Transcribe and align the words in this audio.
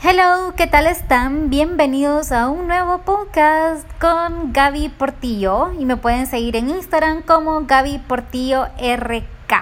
Hello, 0.00 0.54
¿qué 0.56 0.68
tal 0.68 0.86
están? 0.86 1.50
Bienvenidos 1.50 2.30
a 2.30 2.46
un 2.46 2.68
nuevo 2.68 2.98
podcast 2.98 3.84
con 4.00 4.52
Gaby 4.52 4.90
Portillo 4.90 5.72
y 5.72 5.86
me 5.86 5.96
pueden 5.96 6.28
seguir 6.28 6.54
en 6.54 6.70
Instagram 6.70 7.22
como 7.22 7.62
Gaby 7.62 7.98
Portillo 8.06 8.68
RK. 8.78 9.52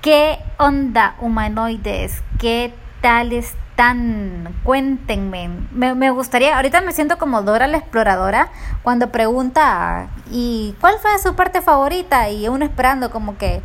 ¿Qué 0.00 0.38
onda 0.58 1.16
humanoides? 1.20 2.22
¿Qué 2.38 2.72
tal 3.00 3.32
están? 3.32 4.54
Cuéntenme. 4.62 5.50
Me, 5.72 5.92
me 5.96 6.10
gustaría, 6.10 6.54
ahorita 6.54 6.80
me 6.82 6.92
siento 6.92 7.18
como 7.18 7.42
Dora 7.42 7.66
la 7.66 7.78
exploradora 7.78 8.50
cuando 8.84 9.10
pregunta 9.10 10.06
¿y 10.30 10.76
cuál 10.80 11.00
fue 11.02 11.18
su 11.18 11.34
parte 11.34 11.62
favorita? 11.62 12.30
Y 12.30 12.46
uno 12.46 12.64
esperando 12.64 13.10
como 13.10 13.36
que, 13.36 13.60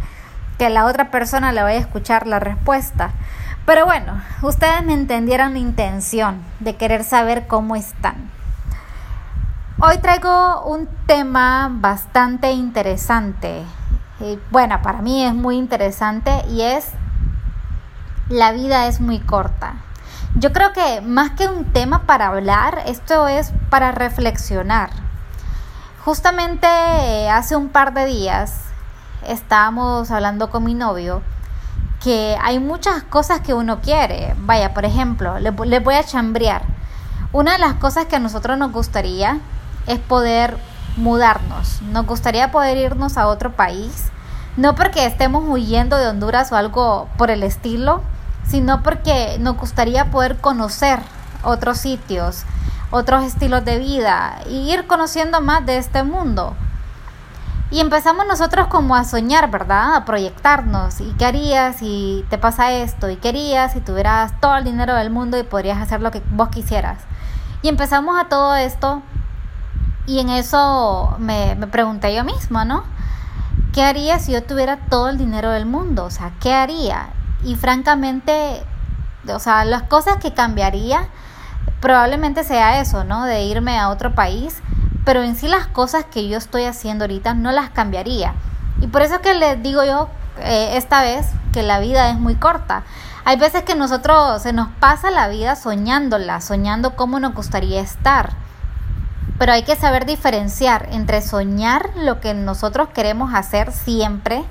que 0.57 0.71
la 0.71 0.85
otra 0.85 1.11
persona 1.11 1.51
le 1.51 1.61
vaya 1.61 1.77
a 1.77 1.81
escuchar 1.81 2.25
la 2.25 2.39
respuesta. 2.39 3.11
Pero 3.65 3.85
bueno, 3.85 4.21
ustedes 4.41 4.83
me 4.83 4.93
entendieron 4.93 5.53
la 5.53 5.59
intención 5.59 6.43
de 6.59 6.75
querer 6.75 7.05
saber 7.05 7.47
cómo 7.47 7.77
están. 7.77 8.29
Hoy 9.79 9.99
traigo 9.99 10.63
un 10.65 10.89
tema 11.05 11.69
bastante 11.71 12.51
interesante. 12.51 13.63
bueno, 14.51 14.81
para 14.81 15.01
mí 15.01 15.23
es 15.23 15.33
muy 15.33 15.55
interesante 15.55 16.43
y 16.49 16.61
es 16.61 16.89
la 18.27 18.51
vida 18.51 18.87
es 18.87 18.99
muy 18.99 19.19
corta. 19.19 19.75
Yo 20.35 20.51
creo 20.51 20.73
que 20.73 20.99
más 20.99 21.31
que 21.31 21.47
un 21.47 21.63
tema 21.71 22.01
para 22.01 22.27
hablar, 22.27 22.83
esto 22.85 23.29
es 23.29 23.53
para 23.69 23.91
reflexionar. 23.91 24.89
Justamente 26.03 26.67
hace 27.29 27.55
un 27.55 27.69
par 27.69 27.93
de 27.93 28.05
días 28.05 28.59
estábamos 29.25 30.11
hablando 30.11 30.49
con 30.49 30.65
mi 30.65 30.73
novio 30.73 31.21
que 32.03 32.37
hay 32.41 32.59
muchas 32.59 33.03
cosas 33.03 33.39
que 33.39 33.53
uno 33.53 33.79
quiere. 33.79 34.35
Vaya, 34.39 34.73
por 34.73 34.83
ejemplo, 34.83 35.39
le, 35.39 35.51
voy 35.51 35.95
a 35.95 36.03
chambrear. 36.03 36.63
Una 37.31 37.53
de 37.53 37.59
las 37.59 37.75
cosas 37.75 38.05
que 38.05 38.17
a 38.17 38.19
nosotros 38.19 38.57
nos 38.57 38.73
gustaría 38.73 39.39
es 39.87 39.99
poder 39.99 40.57
mudarnos. 40.97 41.81
Nos 41.81 42.05
gustaría 42.05 42.51
poder 42.51 42.77
irnos 42.77 43.17
a 43.17 43.27
otro 43.27 43.53
país. 43.53 44.09
No 44.57 44.75
porque 44.75 45.05
estemos 45.05 45.43
huyendo 45.47 45.97
de 45.97 46.07
Honduras 46.07 46.51
o 46.51 46.57
algo 46.57 47.07
por 47.17 47.31
el 47.31 47.41
estilo, 47.41 48.01
sino 48.45 48.83
porque 48.83 49.37
nos 49.39 49.55
gustaría 49.55 50.11
poder 50.11 50.37
conocer 50.37 50.99
otros 51.41 51.77
sitios, 51.77 52.43
otros 52.91 53.23
estilos 53.23 53.63
de 53.63 53.79
vida 53.79 54.39
y 54.47 54.71
ir 54.71 54.85
conociendo 54.87 55.41
más 55.41 55.65
de 55.65 55.77
este 55.77 56.03
mundo. 56.03 56.55
Y 57.73 57.79
empezamos 57.79 58.27
nosotros 58.27 58.67
como 58.67 58.95
a 58.95 59.03
soñar, 59.03 59.49
¿verdad? 59.49 59.95
A 59.95 60.05
proyectarnos. 60.05 61.01
¿Y 61.01 61.11
qué 61.13 61.25
harías 61.25 61.77
si 61.77 62.23
te 62.29 62.37
pasa 62.37 62.71
esto? 62.71 63.09
¿Y 63.09 63.15
qué 63.15 63.29
harías 63.29 63.73
si 63.73 63.81
tuvieras 63.81 64.39
todo 64.39 64.57
el 64.57 64.63
dinero 64.63 64.93
del 64.93 65.09
mundo 65.09 65.39
y 65.39 65.43
podrías 65.43 65.81
hacer 65.81 65.99
lo 65.99 66.11
que 66.11 66.21
vos 66.29 66.49
quisieras? 66.49 66.99
Y 67.63 67.69
empezamos 67.69 68.15
a 68.21 68.25
todo 68.25 68.55
esto 68.55 69.01
y 70.05 70.19
en 70.19 70.29
eso 70.29 71.15
me, 71.17 71.55
me 71.55 71.65
pregunté 71.65 72.13
yo 72.13 72.23
misma, 72.23 72.63
¿no? 72.63 72.83
¿Qué 73.73 73.81
haría 73.81 74.19
si 74.19 74.33
yo 74.33 74.43
tuviera 74.43 74.77
todo 74.91 75.09
el 75.09 75.17
dinero 75.17 75.49
del 75.49 75.65
mundo? 75.65 76.05
O 76.05 76.11
sea, 76.11 76.31
¿qué 76.39 76.53
haría? 76.53 77.07
Y 77.43 77.55
francamente, 77.55 78.63
o 79.27 79.39
sea, 79.39 79.65
las 79.65 79.81
cosas 79.81 80.17
que 80.17 80.31
cambiaría 80.31 81.07
probablemente 81.81 82.43
sea 82.43 82.79
eso, 82.81 83.03
¿no? 83.03 83.25
De 83.25 83.45
irme 83.45 83.79
a 83.79 83.89
otro 83.89 84.13
país 84.13 84.61
pero 85.05 85.21
en 85.23 85.35
sí 85.35 85.47
las 85.47 85.67
cosas 85.67 86.05
que 86.05 86.27
yo 86.27 86.37
estoy 86.37 86.65
haciendo 86.65 87.05
ahorita 87.05 87.33
no 87.33 87.51
las 87.51 87.69
cambiaría. 87.69 88.33
Y 88.81 88.87
por 88.87 89.01
eso 89.01 89.21
que 89.21 89.33
les 89.33 89.61
digo 89.61 89.83
yo 89.83 90.09
eh, 90.39 90.77
esta 90.77 91.01
vez 91.01 91.27
que 91.51 91.63
la 91.63 91.79
vida 91.79 92.09
es 92.09 92.19
muy 92.19 92.35
corta. 92.35 92.83
Hay 93.25 93.37
veces 93.37 93.63
que 93.63 93.75
nosotros 93.75 94.41
se 94.41 94.51
nos 94.51 94.67
pasa 94.79 95.09
la 95.09 95.27
vida 95.27 95.55
soñándola, 95.55 96.41
soñando 96.41 96.95
cómo 96.95 97.19
nos 97.19 97.33
gustaría 97.33 97.81
estar. 97.81 98.31
Pero 99.39 99.53
hay 99.53 99.63
que 99.63 99.75
saber 99.75 100.05
diferenciar 100.05 100.89
entre 100.91 101.21
soñar 101.21 101.91
lo 101.95 102.19
que 102.19 102.33
nosotros 102.33 102.89
queremos 102.89 103.33
hacer 103.33 103.71
siempre 103.71 104.43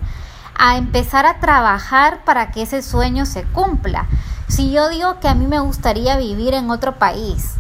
a 0.59 0.77
empezar 0.77 1.27
a 1.27 1.41
trabajar 1.41 2.25
para 2.25 2.51
que 2.51 2.63
ese 2.63 2.83
sueño 2.83 3.27
se 3.27 3.45
cumpla. 3.45 4.07
Si 4.49 4.71
yo 4.71 4.89
digo 4.89 5.19
que 5.21 5.29
a 5.29 5.35
mí 5.35 5.47
me 5.47 5.61
gustaría 5.61 6.17
vivir 6.17 6.55
en 6.55 6.71
otro 6.71 6.97
país, 6.97 7.55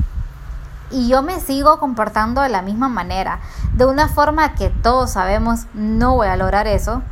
y 0.92 1.08
yo 1.08 1.22
me 1.22 1.40
sigo 1.40 1.78
comportando 1.78 2.42
de 2.42 2.48
la 2.48 2.62
misma 2.62 2.88
manera, 2.88 3.40
de 3.74 3.86
una 3.86 4.08
forma 4.08 4.54
que 4.54 4.68
todos 4.68 5.12
sabemos 5.12 5.66
no 5.74 6.14
voy 6.14 6.28
a 6.28 6.36
lograr 6.36 6.66
eso. 6.66 7.02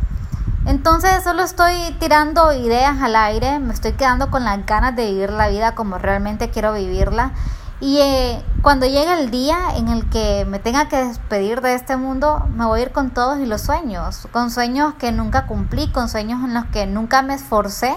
Entonces 0.67 1.25
solo 1.25 1.43
estoy 1.43 1.97
tirando 1.99 2.53
ideas 2.53 3.01
al 3.01 3.17
aire, 3.17 3.59
me 3.59 3.73
estoy 3.73 3.93
quedando 3.93 4.31
con 4.31 4.45
las 4.45 4.65
ganas 4.67 4.95
de 4.95 5.07
vivir 5.07 5.31
la 5.31 5.49
vida 5.49 5.75
como 5.75 5.99
realmente 5.99 6.51
quiero 6.51 6.75
vivirla. 6.75 7.33
Y 7.81 7.99
eh, 7.99 8.45
cuando 8.61 8.85
llegue 8.85 9.23
el 9.23 9.31
día 9.31 9.57
en 9.75 9.89
el 9.89 10.09
que 10.11 10.45
me 10.47 10.59
tenga 10.59 10.89
que 10.89 11.03
despedir 11.03 11.63
de 11.63 11.75
este 11.75 11.97
mundo, 11.97 12.47
me 12.55 12.67
voy 12.67 12.81
a 12.81 12.83
ir 12.83 12.93
con 12.93 13.11
todos 13.11 13.39
y 13.39 13.47
los 13.47 13.63
sueños, 13.63 14.29
con 14.33 14.51
sueños 14.51 14.95
que 14.99 15.13
nunca 15.13 15.47
cumplí, 15.47 15.91
con 15.91 16.11
sueños 16.11 16.45
en 16.45 16.53
los 16.53 16.67
que 16.67 16.87
nunca 16.87 17.23
me 17.23 17.35
esforcé 17.35 17.97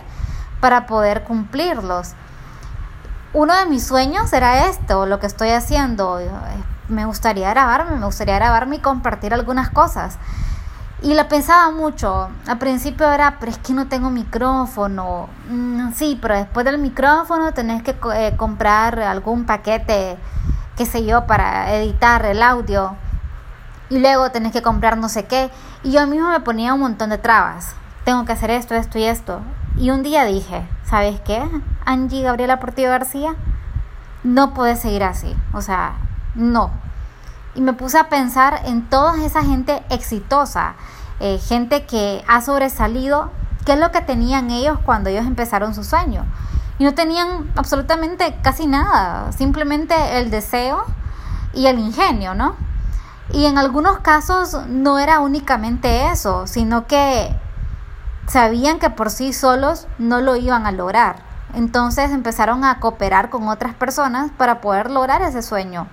para 0.62 0.88
poder 0.88 1.26
cumplirlos 1.26 2.14
uno 3.34 3.58
de 3.58 3.66
mis 3.66 3.86
sueños 3.86 4.32
era 4.32 4.68
esto, 4.68 5.06
lo 5.06 5.20
que 5.20 5.26
estoy 5.26 5.50
haciendo. 5.50 6.20
Me 6.88 7.06
gustaría 7.06 7.50
grabarme, 7.50 7.98
me 7.98 8.06
gustaría 8.06 8.36
grabarme 8.36 8.76
y 8.76 8.80
compartir 8.80 9.34
algunas 9.34 9.70
cosas. 9.70 10.20
Y 11.02 11.16
la 11.16 11.28
pensaba 11.28 11.72
mucho. 11.72 12.30
Al 12.48 12.58
principio 12.60 13.12
era, 13.12 13.38
pero 13.40 13.52
es 13.52 13.58
que 13.58 13.74
no 13.74 13.88
tengo 13.88 14.10
micrófono. 14.10 15.28
Mm, 15.50 15.92
sí, 15.94 16.18
pero 16.22 16.36
después 16.36 16.66
del 16.66 16.78
micrófono 16.78 17.54
tenés 17.54 17.84
que 17.84 17.96
eh, 18.16 18.36
comprar 18.38 19.00
algún 19.00 19.46
paquete, 19.46 20.18
qué 20.78 20.86
sé 20.86 21.04
yo, 21.04 21.26
para 21.26 21.76
editar 21.76 22.26
el 22.26 22.42
audio. 22.42 22.96
Y 23.90 24.00
luego 24.00 24.32
tenés 24.32 24.54
que 24.54 24.62
comprar 24.62 24.98
no 24.98 25.10
sé 25.10 25.26
qué. 25.26 25.52
Y 25.84 25.92
yo 25.92 26.08
mismo 26.08 26.30
me 26.30 26.40
ponía 26.40 26.74
un 26.74 26.80
montón 26.80 27.10
de 27.10 27.18
trabas. 27.18 27.76
Tengo 28.06 28.24
que 28.26 28.32
hacer 28.32 28.52
esto, 28.52 28.76
esto 28.76 28.98
y 29.00 29.04
esto. 29.04 29.42
Y 29.76 29.90
un 29.90 30.04
día 30.04 30.24
dije, 30.24 30.66
¿sabes 30.86 31.20
qué? 31.22 31.44
Angie 31.86 32.24
Gabriela 32.24 32.60
Portillo 32.60 32.90
García, 32.90 33.36
no 34.24 34.54
puede 34.54 34.76
seguir 34.76 35.04
así. 35.04 35.36
O 35.54 35.62
sea, 35.62 35.98
no. 36.36 36.72
Y 37.56 37.62
me 37.62 37.74
puse 37.74 37.98
a 38.00 38.10
pensar 38.10 38.62
en 38.66 38.90
toda 38.90 39.24
esa 39.24 39.44
gente 39.44 39.84
exitosa, 39.90 40.74
eh, 41.20 41.38
gente 41.38 41.86
que 41.86 42.24
ha 42.28 42.42
sobresalido, 42.42 43.32
qué 43.66 43.74
es 43.74 43.80
lo 43.80 43.92
que 43.92 44.02
tenían 44.02 44.50
ellos 44.50 44.80
cuando 44.84 45.10
ellos 45.10 45.26
empezaron 45.26 45.76
su 45.76 45.84
sueño. 45.84 46.26
Y 46.80 46.86
no 46.86 46.96
tenían 46.96 47.52
absolutamente 47.56 48.36
casi 48.42 48.66
nada, 48.66 49.32
simplemente 49.32 49.96
el 50.20 50.32
deseo 50.32 50.84
y 51.54 51.68
el 51.68 51.78
ingenio, 51.78 52.34
¿no? 52.34 52.56
Y 53.32 53.46
en 53.46 53.58
algunos 53.58 54.00
casos 54.00 54.58
no 54.68 55.00
era 55.00 55.20
únicamente 55.20 56.10
eso, 56.10 56.48
sino 56.48 56.88
que 56.88 57.34
sabían 58.28 58.80
que 58.80 58.90
por 58.90 59.12
sí 59.12 59.34
solos 59.34 59.88
no 59.98 60.20
lo 60.20 60.36
iban 60.36 60.66
a 60.66 60.72
lograr. 60.72 61.33
Entonces 61.54 62.12
empezaron 62.12 62.64
a 62.64 62.80
cooperar 62.80 63.30
con 63.30 63.48
otras 63.48 63.74
personas 63.76 64.32
para 64.38 64.60
poder 64.62 64.90
lograr 64.90 65.22
ese 65.22 65.42
sueño. 65.42 65.88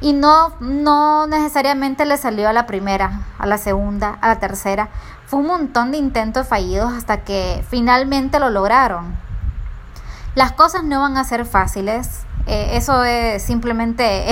Y 0.00 0.12
no, 0.12 0.52
no 0.60 1.26
necesariamente 1.26 2.04
le 2.04 2.16
salió 2.16 2.48
a 2.48 2.52
la 2.52 2.66
primera, 2.66 3.22
a 3.38 3.46
la 3.46 3.58
segunda, 3.58 4.18
a 4.20 4.28
la 4.28 4.38
tercera. 4.38 4.88
Fue 5.26 5.40
un 5.40 5.46
montón 5.46 5.90
de 5.90 5.98
intentos 5.98 6.46
fallidos 6.46 6.92
hasta 6.92 7.24
que 7.24 7.64
finalmente 7.68 8.38
lo 8.38 8.50
lograron. 8.50 9.16
Las 10.34 10.52
cosas 10.52 10.84
no 10.84 11.00
van 11.00 11.16
a 11.16 11.24
ser 11.24 11.46
fáciles. 11.46 12.24
Eh, 12.46 12.70
eso 12.72 13.02
es 13.04 13.42
simplemente 13.42 14.26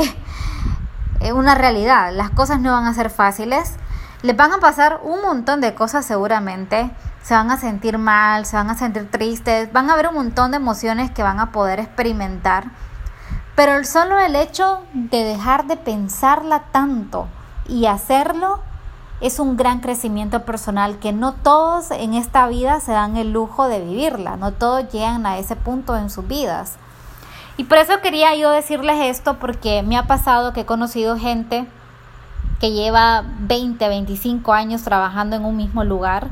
una 1.34 1.54
realidad. 1.54 2.12
Las 2.12 2.30
cosas 2.30 2.60
no 2.60 2.72
van 2.72 2.86
a 2.86 2.94
ser 2.94 3.10
fáciles. 3.10 3.76
Les 4.22 4.36
van 4.36 4.52
a 4.52 4.58
pasar 4.58 5.00
un 5.02 5.22
montón 5.22 5.60
de 5.60 5.74
cosas 5.74 6.04
seguramente. 6.04 6.90
Se 7.22 7.34
van 7.34 7.50
a 7.50 7.56
sentir 7.56 7.98
mal, 7.98 8.46
se 8.46 8.56
van 8.56 8.70
a 8.70 8.76
sentir 8.76 9.10
tristes, 9.10 9.72
van 9.72 9.88
a 9.88 9.92
haber 9.92 10.08
un 10.08 10.14
montón 10.14 10.50
de 10.50 10.56
emociones 10.56 11.10
que 11.10 11.22
van 11.22 11.40
a 11.40 11.52
poder 11.52 11.80
experimentar. 11.80 12.66
Pero 13.54 13.84
solo 13.84 14.18
el 14.18 14.34
hecho 14.34 14.80
de 14.92 15.24
dejar 15.24 15.66
de 15.66 15.76
pensarla 15.76 16.64
tanto 16.72 17.28
y 17.68 17.86
hacerlo 17.86 18.60
es 19.20 19.38
un 19.38 19.56
gran 19.56 19.78
crecimiento 19.78 20.44
personal 20.44 20.98
que 20.98 21.12
no 21.12 21.32
todos 21.32 21.92
en 21.92 22.14
esta 22.14 22.48
vida 22.48 22.80
se 22.80 22.90
dan 22.90 23.16
el 23.16 23.32
lujo 23.32 23.68
de 23.68 23.80
vivirla, 23.80 24.36
no 24.36 24.52
todos 24.52 24.90
llegan 24.90 25.26
a 25.26 25.38
ese 25.38 25.54
punto 25.54 25.96
en 25.96 26.10
sus 26.10 26.26
vidas. 26.26 26.76
Y 27.56 27.64
por 27.64 27.78
eso 27.78 28.00
quería 28.00 28.34
yo 28.34 28.50
decirles 28.50 28.96
esto 29.00 29.38
porque 29.38 29.84
me 29.84 29.96
ha 29.96 30.08
pasado 30.08 30.52
que 30.52 30.62
he 30.62 30.66
conocido 30.66 31.16
gente 31.16 31.66
que 32.58 32.72
lleva 32.72 33.24
20, 33.40 33.88
25 33.88 34.52
años 34.52 34.82
trabajando 34.82 35.36
en 35.36 35.44
un 35.44 35.56
mismo 35.56 35.84
lugar. 35.84 36.28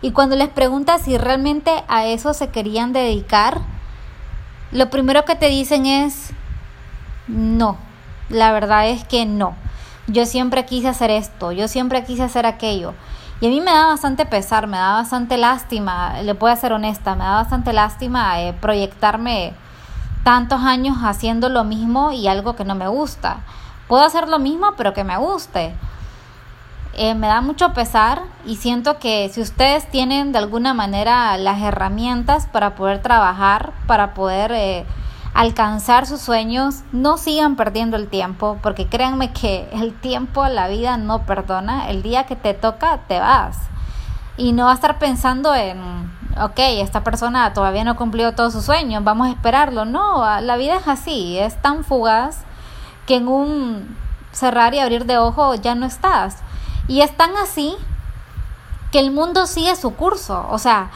Y 0.00 0.12
cuando 0.12 0.36
les 0.36 0.48
preguntas 0.48 1.02
si 1.02 1.18
realmente 1.18 1.84
a 1.88 2.06
eso 2.06 2.34
se 2.34 2.50
querían 2.50 2.92
dedicar, 2.92 3.60
lo 4.70 4.90
primero 4.90 5.24
que 5.24 5.34
te 5.34 5.48
dicen 5.48 5.86
es, 5.86 6.30
no, 7.26 7.76
la 8.28 8.52
verdad 8.52 8.88
es 8.88 9.04
que 9.04 9.26
no. 9.26 9.54
Yo 10.06 10.24
siempre 10.24 10.64
quise 10.64 10.88
hacer 10.88 11.10
esto, 11.10 11.52
yo 11.52 11.68
siempre 11.68 12.04
quise 12.04 12.22
hacer 12.22 12.46
aquello. 12.46 12.94
Y 13.40 13.46
a 13.46 13.50
mí 13.50 13.60
me 13.60 13.70
da 13.70 13.86
bastante 13.86 14.26
pesar, 14.26 14.66
me 14.66 14.76
da 14.76 14.94
bastante 14.94 15.36
lástima, 15.36 16.22
le 16.22 16.34
puedo 16.34 16.54
ser 16.56 16.72
honesta, 16.72 17.14
me 17.14 17.24
da 17.24 17.34
bastante 17.34 17.72
lástima 17.72 18.40
eh, 18.40 18.52
proyectarme 18.52 19.52
tantos 20.24 20.60
años 20.60 20.98
haciendo 21.02 21.48
lo 21.48 21.64
mismo 21.64 22.12
y 22.12 22.26
algo 22.28 22.56
que 22.56 22.64
no 22.64 22.74
me 22.74 22.88
gusta. 22.88 23.38
Puedo 23.86 24.02
hacer 24.02 24.28
lo 24.28 24.38
mismo, 24.38 24.72
pero 24.76 24.92
que 24.92 25.04
me 25.04 25.16
guste. 25.16 25.74
Eh, 27.00 27.14
me 27.14 27.28
da 27.28 27.42
mucho 27.42 27.72
pesar 27.74 28.22
y 28.44 28.56
siento 28.56 28.98
que 28.98 29.30
si 29.32 29.40
ustedes 29.40 29.88
tienen 29.88 30.32
de 30.32 30.38
alguna 30.38 30.74
manera 30.74 31.36
las 31.38 31.62
herramientas 31.62 32.48
para 32.48 32.74
poder 32.74 33.00
trabajar, 33.02 33.72
para 33.86 34.14
poder 34.14 34.50
eh, 34.50 34.84
alcanzar 35.32 36.06
sus 36.06 36.20
sueños, 36.20 36.82
no 36.90 37.16
sigan 37.16 37.54
perdiendo 37.54 37.96
el 37.96 38.08
tiempo, 38.08 38.58
porque 38.64 38.88
créanme 38.88 39.32
que 39.32 39.68
el 39.72 39.94
tiempo, 39.94 40.44
la 40.48 40.66
vida 40.66 40.96
no 40.96 41.22
perdona. 41.24 41.88
El 41.88 42.02
día 42.02 42.26
que 42.26 42.34
te 42.34 42.52
toca, 42.52 42.98
te 43.06 43.20
vas. 43.20 43.56
Y 44.36 44.50
no 44.50 44.64
va 44.64 44.72
a 44.72 44.74
estar 44.74 44.98
pensando 44.98 45.54
en, 45.54 45.78
ok, 46.36 46.58
esta 46.80 47.04
persona 47.04 47.52
todavía 47.52 47.84
no 47.84 47.94
cumplió 47.94 48.34
todos 48.34 48.54
sus 48.54 48.64
sueños, 48.64 49.04
vamos 49.04 49.28
a 49.28 49.30
esperarlo. 49.30 49.84
No, 49.84 50.40
la 50.40 50.56
vida 50.56 50.78
es 50.78 50.88
así, 50.88 51.38
es 51.38 51.62
tan 51.62 51.84
fugaz 51.84 52.42
que 53.06 53.14
en 53.14 53.28
un 53.28 53.96
cerrar 54.32 54.74
y 54.74 54.80
abrir 54.80 55.06
de 55.06 55.18
ojo 55.18 55.54
ya 55.54 55.76
no 55.76 55.86
estás. 55.86 56.42
Y 56.88 57.02
es 57.02 57.16
tan 57.16 57.36
así 57.36 57.76
que 58.90 58.98
el 58.98 59.10
mundo 59.10 59.46
sigue 59.46 59.76
su 59.76 59.94
curso. 59.94 60.46
O 60.50 60.58
sea, 60.58 60.90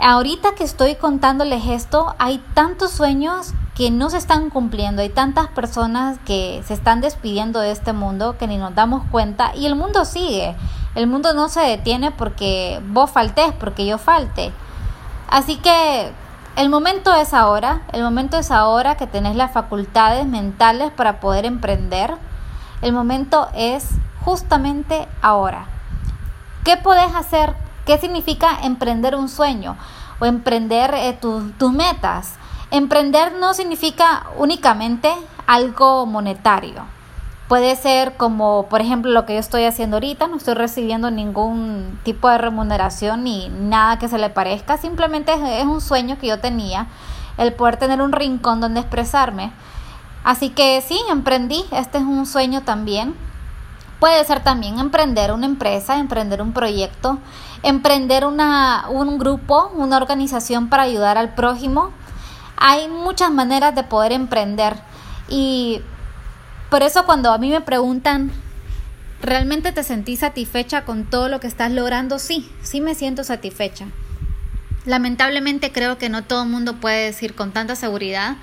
ahorita 0.00 0.54
que 0.54 0.64
estoy 0.64 0.96
contándoles 0.96 1.66
esto, 1.66 2.14
hay 2.18 2.38
tantos 2.54 2.90
sueños 2.90 3.54
que 3.76 3.90
no 3.90 4.10
se 4.10 4.16
están 4.16 4.50
cumpliendo, 4.50 5.02
hay 5.02 5.10
tantas 5.10 5.48
personas 5.48 6.18
que 6.24 6.62
se 6.66 6.74
están 6.74 7.00
despidiendo 7.00 7.60
de 7.60 7.70
este 7.70 7.92
mundo 7.92 8.36
que 8.38 8.46
ni 8.46 8.56
nos 8.56 8.74
damos 8.74 9.04
cuenta 9.10 9.54
y 9.54 9.66
el 9.66 9.76
mundo 9.76 10.04
sigue. 10.04 10.56
El 10.94 11.06
mundo 11.06 11.34
no 11.34 11.48
se 11.48 11.60
detiene 11.60 12.10
porque 12.10 12.80
vos 12.88 13.10
faltes, 13.10 13.52
porque 13.60 13.84
yo 13.86 13.98
falte. 13.98 14.50
Así 15.28 15.56
que 15.56 16.10
el 16.56 16.70
momento 16.70 17.12
es 17.14 17.34
ahora, 17.34 17.82
el 17.92 18.02
momento 18.02 18.38
es 18.38 18.50
ahora 18.50 18.96
que 18.96 19.06
tenés 19.06 19.36
las 19.36 19.52
facultades 19.52 20.24
mentales 20.24 20.90
para 20.90 21.20
poder 21.20 21.44
emprender. 21.44 22.14
El 22.80 22.94
momento 22.94 23.48
es 23.54 23.88
justamente 24.26 25.06
ahora. 25.22 25.66
¿Qué 26.64 26.76
podés 26.76 27.14
hacer? 27.14 27.54
¿Qué 27.86 27.96
significa 27.96 28.58
emprender 28.64 29.14
un 29.14 29.28
sueño 29.28 29.76
o 30.18 30.24
emprender 30.26 30.92
eh, 30.94 31.12
tus 31.12 31.72
metas? 31.72 32.34
Emprender 32.72 33.34
no 33.38 33.54
significa 33.54 34.26
únicamente 34.36 35.12
algo 35.46 36.06
monetario. 36.06 36.82
Puede 37.46 37.76
ser 37.76 38.16
como, 38.16 38.66
por 38.68 38.80
ejemplo, 38.80 39.12
lo 39.12 39.26
que 39.26 39.34
yo 39.34 39.38
estoy 39.38 39.62
haciendo 39.62 39.98
ahorita, 39.98 40.26
no 40.26 40.38
estoy 40.38 40.54
recibiendo 40.54 41.12
ningún 41.12 41.96
tipo 42.02 42.28
de 42.28 42.38
remuneración 42.38 43.22
ni 43.22 43.48
nada 43.48 44.00
que 44.00 44.08
se 44.08 44.18
le 44.18 44.28
parezca, 44.28 44.76
simplemente 44.76 45.32
es 45.60 45.66
un 45.66 45.80
sueño 45.80 46.18
que 46.18 46.26
yo 46.26 46.40
tenía, 46.40 46.88
el 47.38 47.52
poder 47.52 47.76
tener 47.76 48.02
un 48.02 48.10
rincón 48.10 48.60
donde 48.60 48.80
expresarme. 48.80 49.52
Así 50.24 50.50
que 50.50 50.80
sí, 50.80 50.98
emprendí, 51.08 51.64
este 51.70 51.98
es 51.98 52.04
un 52.04 52.26
sueño 52.26 52.62
también. 52.62 53.14
Puede 54.06 54.24
ser 54.24 54.38
también 54.38 54.78
emprender 54.78 55.32
una 55.32 55.46
empresa, 55.46 55.98
emprender 55.98 56.40
un 56.40 56.52
proyecto, 56.52 57.18
emprender 57.64 58.24
una, 58.24 58.84
un 58.88 59.18
grupo, 59.18 59.72
una 59.74 59.96
organización 59.96 60.68
para 60.68 60.84
ayudar 60.84 61.18
al 61.18 61.34
prójimo. 61.34 61.90
Hay 62.56 62.86
muchas 62.86 63.32
maneras 63.32 63.74
de 63.74 63.82
poder 63.82 64.12
emprender 64.12 64.76
y 65.28 65.80
por 66.70 66.84
eso 66.84 67.04
cuando 67.04 67.32
a 67.32 67.38
mí 67.38 67.50
me 67.50 67.60
preguntan, 67.62 68.30
¿realmente 69.22 69.72
te 69.72 69.82
sentís 69.82 70.20
satisfecha 70.20 70.84
con 70.84 71.06
todo 71.06 71.28
lo 71.28 71.40
que 71.40 71.48
estás 71.48 71.72
logrando? 71.72 72.20
Sí, 72.20 72.48
sí 72.62 72.80
me 72.80 72.94
siento 72.94 73.24
satisfecha. 73.24 73.86
Lamentablemente 74.84 75.72
creo 75.72 75.98
que 75.98 76.10
no 76.10 76.22
todo 76.22 76.44
el 76.44 76.48
mundo 76.48 76.76
puede 76.76 77.06
decir 77.06 77.34
con 77.34 77.50
tanta 77.50 77.74
seguridad 77.74 78.36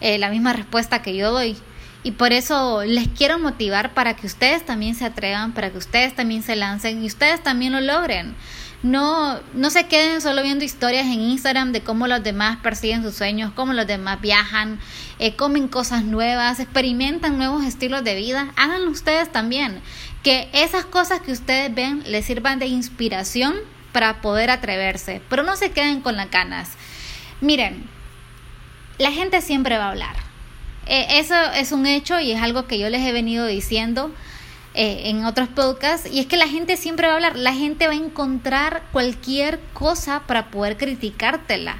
eh, 0.00 0.16
la 0.16 0.30
misma 0.30 0.54
respuesta 0.54 1.02
que 1.02 1.14
yo 1.14 1.30
doy. 1.30 1.58
Y 2.02 2.12
por 2.12 2.32
eso 2.32 2.82
les 2.84 3.08
quiero 3.08 3.38
motivar 3.38 3.92
para 3.92 4.16
que 4.16 4.26
ustedes 4.26 4.64
también 4.64 4.94
se 4.94 5.04
atrevan, 5.04 5.52
para 5.52 5.70
que 5.70 5.78
ustedes 5.78 6.14
también 6.14 6.42
se 6.42 6.56
lancen 6.56 7.02
y 7.02 7.06
ustedes 7.06 7.42
también 7.42 7.72
lo 7.72 7.80
logren. 7.80 8.34
No, 8.82 9.38
no 9.52 9.68
se 9.68 9.86
queden 9.86 10.22
solo 10.22 10.42
viendo 10.42 10.64
historias 10.64 11.04
en 11.04 11.20
Instagram 11.20 11.72
de 11.72 11.82
cómo 11.82 12.06
los 12.06 12.22
demás 12.22 12.56
persiguen 12.62 13.02
sus 13.02 13.14
sueños, 13.14 13.52
cómo 13.54 13.74
los 13.74 13.86
demás 13.86 14.22
viajan, 14.22 14.80
eh, 15.18 15.36
comen 15.36 15.68
cosas 15.68 16.04
nuevas, 16.04 16.60
experimentan 16.60 17.36
nuevos 17.36 17.66
estilos 17.66 18.02
de 18.02 18.14
vida. 18.14 18.52
Háganlo 18.56 18.90
ustedes 18.90 19.30
también. 19.30 19.82
Que 20.22 20.48
esas 20.54 20.86
cosas 20.86 21.20
que 21.20 21.32
ustedes 21.32 21.74
ven 21.74 22.02
les 22.06 22.24
sirvan 22.24 22.58
de 22.58 22.66
inspiración 22.66 23.54
para 23.92 24.22
poder 24.22 24.50
atreverse. 24.50 25.20
Pero 25.28 25.42
no 25.42 25.56
se 25.56 25.72
queden 25.72 26.00
con 26.00 26.16
las 26.16 26.28
canas. 26.28 26.70
Miren, 27.42 27.84
la 28.96 29.12
gente 29.12 29.42
siempre 29.42 29.76
va 29.76 29.86
a 29.86 29.90
hablar 29.90 30.29
eh, 30.86 31.18
eso 31.18 31.34
es 31.54 31.72
un 31.72 31.86
hecho 31.86 32.18
y 32.20 32.32
es 32.32 32.42
algo 32.42 32.66
que 32.66 32.78
yo 32.78 32.88
les 32.88 33.02
he 33.06 33.12
venido 33.12 33.46
diciendo 33.46 34.12
eh, 34.74 35.02
en 35.10 35.24
otros 35.24 35.48
podcasts. 35.48 36.08
Y 36.10 36.20
es 36.20 36.26
que 36.26 36.36
la 36.36 36.48
gente 36.48 36.76
siempre 36.76 37.06
va 37.06 37.14
a 37.14 37.16
hablar, 37.16 37.36
la 37.36 37.52
gente 37.52 37.86
va 37.86 37.92
a 37.92 37.96
encontrar 37.96 38.82
cualquier 38.92 39.60
cosa 39.72 40.22
para 40.26 40.50
poder 40.50 40.76
criticártela. 40.76 41.78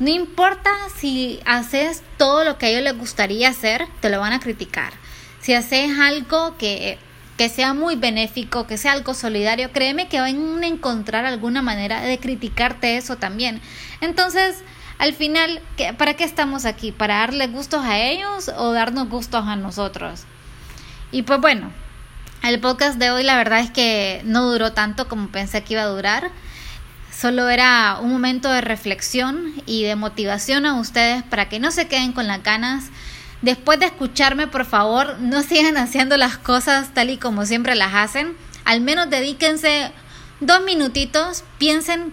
No 0.00 0.10
importa 0.10 0.70
si 0.96 1.38
haces 1.44 2.02
todo 2.16 2.44
lo 2.44 2.58
que 2.58 2.66
a 2.66 2.68
ellos 2.70 2.82
les 2.82 2.98
gustaría 2.98 3.48
hacer, 3.48 3.86
te 4.00 4.10
lo 4.10 4.18
van 4.18 4.32
a 4.32 4.40
criticar. 4.40 4.92
Si 5.40 5.54
haces 5.54 5.96
algo 5.98 6.56
que, 6.58 6.98
que 7.36 7.48
sea 7.48 7.74
muy 7.74 7.94
benéfico, 7.94 8.66
que 8.66 8.78
sea 8.78 8.92
algo 8.92 9.14
solidario, 9.14 9.70
créeme 9.70 10.08
que 10.08 10.20
van 10.20 10.62
a 10.62 10.66
encontrar 10.66 11.26
alguna 11.26 11.62
manera 11.62 12.00
de 12.00 12.18
criticarte 12.18 12.96
eso 12.96 13.16
también. 13.16 13.60
Entonces, 14.00 14.64
al 14.98 15.12
final, 15.14 15.60
¿para 15.98 16.14
qué 16.14 16.24
estamos 16.24 16.64
aquí? 16.64 16.92
¿Para 16.92 17.18
darle 17.18 17.48
gustos 17.48 17.84
a 17.84 17.98
ellos 17.98 18.50
o 18.56 18.72
darnos 18.72 19.08
gustos 19.08 19.44
a 19.46 19.56
nosotros? 19.56 20.22
Y 21.10 21.22
pues 21.22 21.40
bueno, 21.40 21.70
el 22.42 22.60
podcast 22.60 22.98
de 22.98 23.10
hoy 23.10 23.22
la 23.22 23.36
verdad 23.36 23.60
es 23.60 23.70
que 23.70 24.20
no 24.24 24.50
duró 24.50 24.72
tanto 24.72 25.08
como 25.08 25.28
pensé 25.28 25.62
que 25.62 25.74
iba 25.74 25.82
a 25.82 25.86
durar. 25.86 26.30
Solo 27.16 27.48
era 27.48 27.98
un 28.00 28.12
momento 28.12 28.50
de 28.50 28.60
reflexión 28.60 29.54
y 29.66 29.84
de 29.84 29.96
motivación 29.96 30.66
a 30.66 30.74
ustedes 30.74 31.22
para 31.22 31.48
que 31.48 31.60
no 31.60 31.70
se 31.70 31.88
queden 31.88 32.12
con 32.12 32.26
las 32.26 32.42
ganas. 32.42 32.90
Después 33.42 33.78
de 33.78 33.86
escucharme, 33.86 34.46
por 34.46 34.64
favor, 34.64 35.18
no 35.20 35.42
sigan 35.42 35.76
haciendo 35.78 36.16
las 36.16 36.36
cosas 36.36 36.92
tal 36.94 37.10
y 37.10 37.18
como 37.18 37.46
siempre 37.46 37.74
las 37.74 37.94
hacen. 37.94 38.36
Al 38.64 38.80
menos 38.80 39.10
dedíquense 39.10 39.90
dos 40.40 40.62
minutitos, 40.64 41.44
piensen 41.58 42.12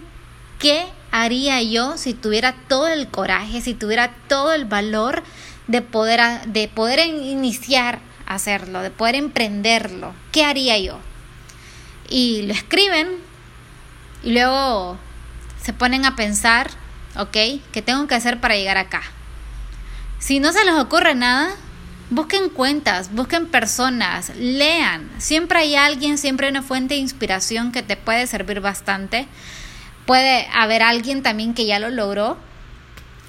qué 0.58 0.86
haría 1.12 1.62
yo 1.62 1.96
si 1.98 2.14
tuviera 2.14 2.54
todo 2.68 2.88
el 2.88 3.06
coraje, 3.06 3.60
si 3.60 3.74
tuviera 3.74 4.12
todo 4.28 4.52
el 4.52 4.64
valor 4.64 5.22
de 5.68 5.82
poder, 5.82 6.20
de 6.46 6.66
poder 6.66 7.06
iniciar 7.06 8.00
a 8.26 8.34
hacerlo, 8.34 8.80
de 8.80 8.90
poder 8.90 9.14
emprenderlo? 9.14 10.14
¿Qué 10.32 10.44
haría 10.44 10.78
yo? 10.78 10.98
Y 12.08 12.42
lo 12.42 12.54
escriben 12.54 13.08
y 14.24 14.32
luego 14.32 14.98
se 15.62 15.72
ponen 15.72 16.04
a 16.04 16.16
pensar, 16.16 16.70
ok, 17.16 17.36
¿qué 17.72 17.82
tengo 17.84 18.06
que 18.08 18.14
hacer 18.14 18.40
para 18.40 18.56
llegar 18.56 18.78
acá? 18.78 19.02
Si 20.18 20.40
no 20.40 20.52
se 20.52 20.64
les 20.64 20.74
ocurre 20.74 21.14
nada, 21.14 21.54
busquen 22.10 22.48
cuentas, 22.48 23.12
busquen 23.12 23.46
personas, 23.46 24.32
lean. 24.36 25.10
Siempre 25.18 25.58
hay 25.58 25.74
alguien, 25.74 26.16
siempre 26.16 26.46
hay 26.46 26.52
una 26.52 26.62
fuente 26.62 26.94
de 26.94 27.00
inspiración 27.00 27.72
que 27.72 27.82
te 27.82 27.96
puede 27.96 28.26
servir 28.26 28.60
bastante 28.60 29.26
puede 30.06 30.46
haber 30.52 30.82
alguien 30.82 31.22
también 31.22 31.54
que 31.54 31.66
ya 31.66 31.78
lo 31.78 31.90
logró 31.90 32.38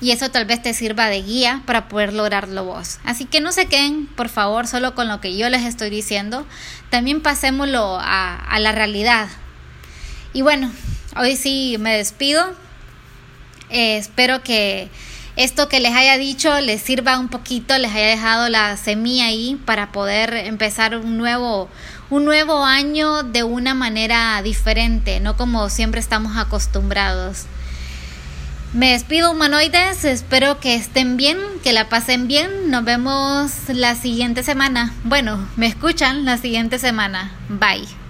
y 0.04 0.12
eso 0.12 0.30
tal 0.30 0.44
vez 0.46 0.62
te 0.62 0.74
sirva 0.74 1.08
de 1.08 1.22
guía 1.22 1.62
para 1.66 1.88
poder 1.88 2.14
lograrlo 2.14 2.66
vos. 2.66 3.00
Así 3.06 3.24
que 3.24 3.40
no 3.40 3.54
se 3.54 3.68
queden, 3.68 4.08
por 4.08 4.28
favor, 4.28 4.68
solo 4.68 4.96
con 4.96 5.08
lo 5.08 5.22
que 5.22 5.38
yo 5.38 5.50
les 5.50 5.64
estoy 5.64 5.90
diciendo. 5.90 6.46
También 6.90 7.22
pasémoslo 7.22 7.98
a, 8.02 8.60
la 8.60 8.74
realidad. 8.74 9.30
Y 10.34 10.42
bueno, 10.42 10.70
hoy 11.16 11.38
sí 11.38 11.78
me 11.80 11.96
despido. 11.96 12.54
Eh, 13.70 13.96
espero 13.96 14.44
que 14.44 14.90
esto 15.36 15.68
que 15.68 15.80
les 15.80 15.94
haya 15.94 16.18
dicho 16.18 16.60
les 16.62 16.82
sirva 16.82 17.18
un 17.18 17.28
poquito, 17.28 17.78
les 17.78 17.92
haya 17.92 18.08
dejado 18.08 18.50
la 18.50 18.78
semilla 18.78 19.26
ahí 19.26 19.60
para 19.66 19.92
poder 19.92 20.34
empezar 20.34 20.98
un 20.98 21.18
nuevo, 21.18 21.70
un 22.10 22.26
nuevo 22.26 22.64
año 22.64 23.24
de 23.24 23.44
una 23.44 23.74
manera 23.74 24.42
diferente, 24.44 25.20
no 25.20 25.36
como 25.36 25.70
siempre 25.70 26.00
estamos 26.00 26.38
acostumbrados. 26.38 27.46
Me 28.74 28.94
despido 28.94 29.32
humanoides, 29.32 30.04
espero 30.04 30.60
que 30.60 30.74
estén 30.74 31.16
bien, 31.16 31.38
que 31.64 31.74
la 31.74 31.90
pasen 31.90 32.28
bien. 32.28 32.72
Nos 32.72 32.84
vemos 32.84 33.52
la 33.68 33.94
siguiente 33.94 34.42
semana. 34.42 34.92
Bueno, 35.04 35.48
me 35.58 35.68
escuchan 35.68 36.26
la 36.26 36.40
siguiente 36.40 36.80
semana. 36.80 37.32
Bye. 37.50 38.03